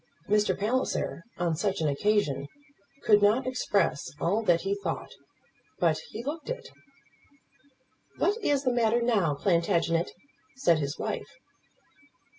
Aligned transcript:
Mr. 0.27 0.57
Palliser, 0.57 1.21
on 1.37 1.55
such 1.55 1.79
an 1.79 1.87
occasion, 1.87 2.47
could 3.03 3.21
not 3.21 3.45
express 3.45 4.09
all 4.19 4.41
that 4.41 4.61
he 4.61 4.73
thought; 4.73 5.11
but 5.77 5.99
he 6.09 6.23
looked 6.23 6.49
it. 6.49 6.69
"What 8.17 8.35
is 8.43 8.63
the 8.63 8.73
matter, 8.73 9.03
now, 9.03 9.35
Plantagenet?" 9.35 10.09
said 10.55 10.79
his 10.79 10.97
wife. 10.97 11.29